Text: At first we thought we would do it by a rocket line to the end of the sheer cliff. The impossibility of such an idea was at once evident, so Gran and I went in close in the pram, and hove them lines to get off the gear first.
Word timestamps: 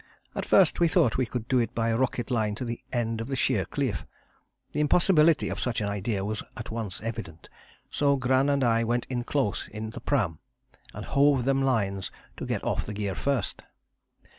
At 0.33 0.47
first 0.47 0.79
we 0.79 0.87
thought 0.87 1.17
we 1.17 1.27
would 1.31 1.47
do 1.47 1.59
it 1.59 1.75
by 1.75 1.89
a 1.89 1.95
rocket 1.95 2.31
line 2.31 2.55
to 2.55 2.65
the 2.65 2.81
end 2.91 3.21
of 3.21 3.27
the 3.27 3.35
sheer 3.35 3.65
cliff. 3.65 4.03
The 4.71 4.79
impossibility 4.79 5.47
of 5.47 5.59
such 5.59 5.79
an 5.79 5.87
idea 5.87 6.25
was 6.25 6.41
at 6.57 6.71
once 6.71 7.01
evident, 7.01 7.49
so 7.91 8.15
Gran 8.15 8.49
and 8.49 8.63
I 8.63 8.83
went 8.83 9.05
in 9.11 9.23
close 9.23 9.67
in 9.67 9.91
the 9.91 10.01
pram, 10.01 10.39
and 10.91 11.05
hove 11.05 11.45
them 11.45 11.61
lines 11.61 12.09
to 12.37 12.47
get 12.47 12.63
off 12.63 12.87
the 12.87 12.93
gear 12.95 13.13
first. 13.13 13.61